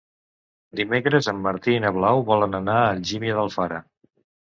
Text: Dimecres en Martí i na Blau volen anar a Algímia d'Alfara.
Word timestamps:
Dimecres 0.79 1.29
en 1.35 1.45
Martí 1.49 1.77
i 1.77 1.83
na 1.85 1.93
Blau 2.01 2.25
volen 2.33 2.63
anar 2.65 2.81
a 2.81 2.91
Algímia 2.97 3.41
d'Alfara. 3.43 3.83